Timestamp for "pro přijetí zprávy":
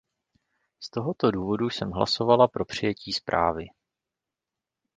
2.47-3.65